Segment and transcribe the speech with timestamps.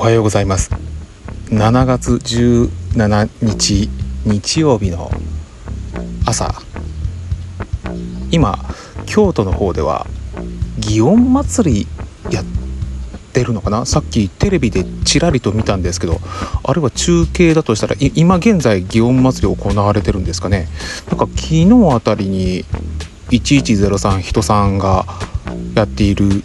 [0.00, 0.70] はようございます。
[1.50, 3.90] 7月17日
[4.24, 5.10] 日曜日の
[6.24, 6.54] 朝。
[8.30, 8.58] 今
[9.04, 10.06] 京都の方では
[10.78, 11.86] 祇園祭り
[12.34, 12.44] やっ
[13.34, 13.84] てるのかな？
[13.84, 16.18] さっきテレビでちらりと見たんですけど
[16.62, 20.66] あれは中継だとしたら今現在祇園祭り行われてるんですかね？
[21.10, 22.64] なんか昨日あたりに
[23.28, 25.04] 1103人さんが
[25.74, 26.42] やっている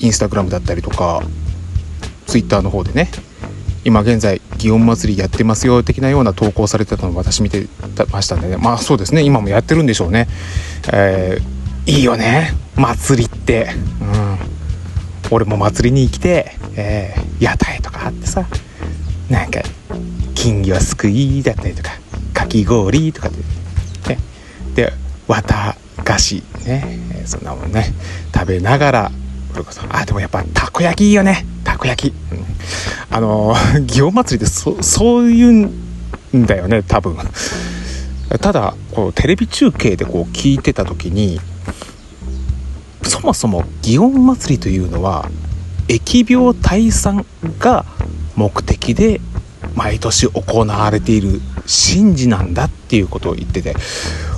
[0.00, 1.22] インスタグラムだったりとか
[2.32, 3.10] ツイッターの方でね
[3.84, 7.68] 今現在祇園祭りやってますよ的なような投稿されてたのを私見て
[8.10, 10.28] ましたんでねまあそうですね今もやってるんでしょうね、
[10.90, 13.68] えー、いいよね祭りって。
[14.00, 14.38] うん。
[15.30, 18.46] 俺も祭りに来て、えー、屋台とかあってさ
[19.30, 19.62] なんか
[20.34, 21.90] 金魚すくいだったりとか
[22.34, 23.36] かき氷とかで
[24.08, 24.18] ね。
[24.74, 24.92] で
[25.28, 26.98] 綿菓子ね。
[27.26, 27.92] そんなもんね。
[28.34, 29.12] 食べながら
[29.90, 31.44] あでもやっぱたこ焼きいいよね。
[31.64, 32.44] たこ焼き、うん、
[33.10, 33.54] あの
[33.86, 35.52] 祇園祭りってそそういう
[36.36, 37.16] んだよね多分。
[38.40, 41.38] ただこうテレビ中継でこう聞いてた時に
[43.02, 45.28] そもそも祇園祭というのは
[45.88, 47.26] 疫病退散
[47.58, 47.84] が
[48.36, 49.20] 目的で
[49.74, 53.74] 毎年行われている神事なんだっていうことを言ってて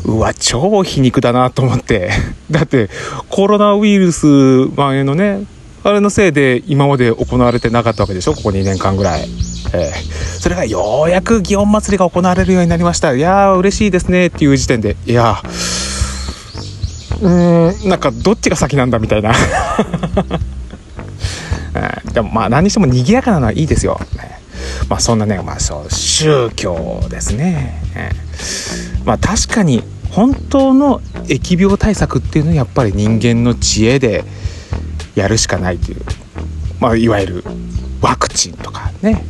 [0.05, 2.11] うわ超皮肉だなと思って。
[2.51, 2.91] だって
[3.29, 5.43] コロナウイルス蔓延のね
[5.83, 8.35] あれのせいで今まで行われてなかったわけでしょ？
[8.35, 9.29] ここ2年間ぐらい。
[9.73, 13.15] えー、それがようやく祇園祭が行われるようになりました。
[13.15, 14.97] いやー嬉しいですねっていう時点で。
[15.07, 15.43] いや
[17.21, 19.33] うーんなんかどっちが先なんだみたいな。
[22.13, 24.01] でもまあ何にしても賑やかなのはいいですよ、
[24.89, 27.81] まあそんなねまあそう宗教ですね、
[29.05, 34.25] まあ確かに本当の疫病対策っていうのはやっぱり人間の知恵で
[35.15, 36.01] やるしかないという、
[36.81, 37.45] まあ、いわゆる
[38.01, 39.25] ワクチンとかね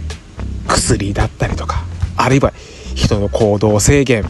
[0.68, 1.84] 薬だったりとか
[2.16, 2.52] あるいは
[2.94, 4.24] 人の行動制限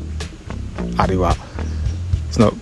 [0.96, 1.34] あるいは
[2.30, 2.52] その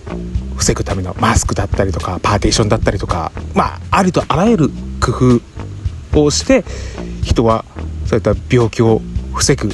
[0.57, 4.69] 防ぐためのマスクだったりとかパーテーションだったりとかまあありとあらゆる
[5.01, 5.39] 工
[6.13, 6.63] 夫をして
[7.23, 7.65] 人は
[8.05, 9.01] そういった病気を
[9.33, 9.69] 防ぐ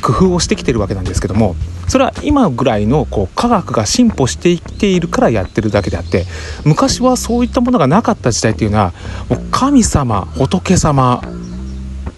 [0.00, 1.56] 工夫をしてきてるわけなんですけども
[1.88, 6.24] それは今ぐらいのこう科学が進歩してきているからやってるだけであって
[6.64, 8.92] 昔はそういったものがなかった時代っていうのは
[9.28, 11.22] もう神様仏様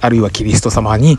[0.00, 1.18] あるいはキリスト様に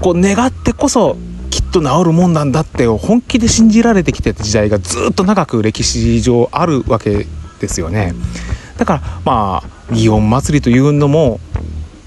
[0.00, 1.16] こう願ってこそ
[1.50, 7.26] きっと治るもんなんだって本気で信じられてきてた時代がずっと長く歴史上あるわけ
[7.60, 8.14] ですよね。
[8.78, 11.40] だからまあ祇園祭というのも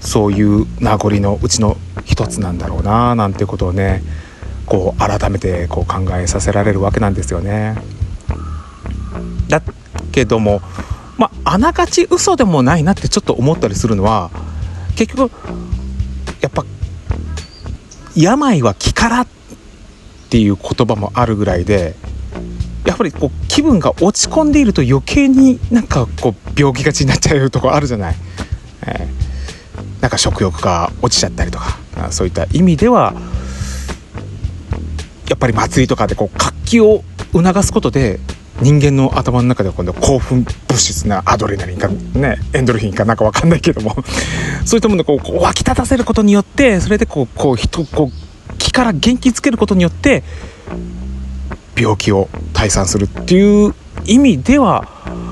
[0.06, 4.02] そういう名残のうちの一つなんだろうななんてことをね
[4.64, 7.76] こう改めてこう考えさせられるわけなんですよね。
[9.48, 9.62] だ
[10.12, 10.60] けども
[11.18, 14.30] まああながち嘘でもないなってちょっと思ったりするのは
[14.96, 15.32] 結局
[16.40, 16.64] やっぱ
[18.14, 19.26] 病は気からっ
[20.30, 21.96] ていう言葉もあるぐらいで
[22.84, 28.16] やっぱりこう気分が落ち込んでいると余計になんかこう病気がちになっちゃうとこあるじゃない。
[30.06, 31.80] なんか食欲が落ちちゃったりとか
[32.12, 33.12] そういった意味では
[35.28, 37.02] やっぱり祭りとかでこう活気を
[37.32, 38.20] 促すことで
[38.62, 43.96] 人間の頭の中で今度興奮物質なアドレナリンかねエンドルフィンかなんか分かんないけども
[44.64, 50.22] そういったものをこう湧き立たせることによってそれでこうこう人こう気から元気つけることによって
[51.76, 53.74] 病気を退散するっていう
[54.04, 54.86] 意味では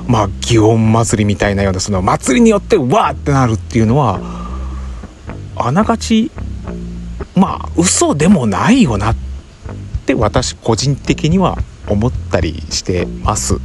[0.09, 4.43] まあ祇園祭りみたいなようなその祭りによってわーってなるっていうのは
[5.57, 6.31] あながち
[7.35, 9.17] まあ嘘でもないよなっ
[10.07, 11.57] て私個人的には
[11.89, 13.61] 思ったりしてます、うん、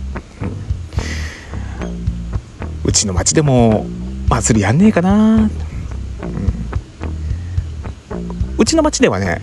[2.85, 3.85] うちの町でも
[4.29, 5.51] 祭りやんねえかな、うん、
[8.57, 9.41] うちの町ではね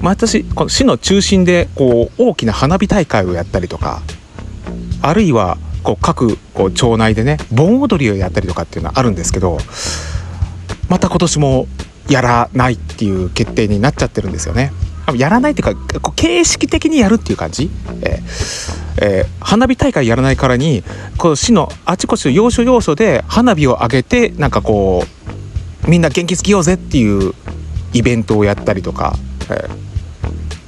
[0.00, 4.02] 毎年この市の中心でこう大きな花火大会をやったりとか
[5.00, 9.58] あるいはこう各こう町内でね盆踊りをやったりとかっていうのはあるんですけど
[10.92, 11.68] また今年も
[12.10, 14.72] やらないっていう決定になっちゃってるんですよね。
[15.16, 17.70] やらないっていうかこう形式的にやるっていう感じ、
[18.02, 20.84] えーえー、花火大会やらないからに
[21.16, 25.04] こう市のあちこちの要所要所で花火を上げてなんかこ
[25.86, 27.32] うみんな元気づけようぜっていう
[27.94, 29.14] イベントをやったりとか、
[29.48, 29.68] えー、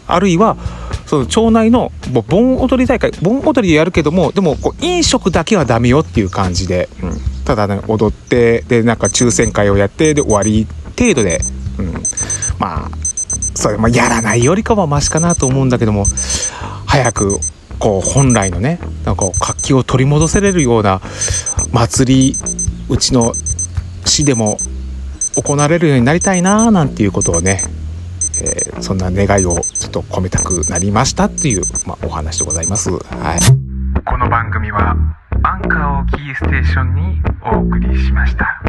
[0.07, 0.57] あるいは
[1.05, 1.93] その町内の
[2.29, 10.67] 盆踊り大会盆踊りでやるけどもでもこう飲食だけはダメよっていう感じで、うん、ただ、ね、踊ってでなんか抽選会をやってで終わり
[10.99, 11.39] 程度で、
[11.79, 11.93] うん、
[12.59, 12.91] まあ
[13.55, 16.05] それ、まあ、やらないよりかはマシかなと思うんだけども
[16.87, 17.39] 早く
[17.79, 21.01] こう本来のねなんか活気を取り戻せれるような
[21.73, 22.35] 祭り
[22.89, 23.33] うちの
[24.05, 24.57] 市でも
[25.37, 27.63] 行われるようになりたいななんていうことをね、
[28.41, 32.91] えー、そんな願いをちょっと込めたくなりましたっていう、まあ、お話でございます。
[32.91, 33.01] はい、
[34.05, 34.95] この番組は
[35.43, 36.04] アンカー
[36.35, 38.61] ステーションにお送りしました。